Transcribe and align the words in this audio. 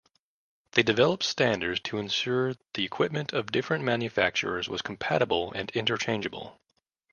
They 0.71 0.81
developed 0.81 1.21
standards 1.21 1.79
to 1.81 1.99
ensure 1.99 2.55
the 2.73 2.83
equipment 2.83 3.33
of 3.33 3.51
different 3.51 3.83
manufacturers 3.83 4.67
was 4.67 4.81
compatible 4.81 5.53
and 5.53 5.69
interchangeable. 5.75 6.59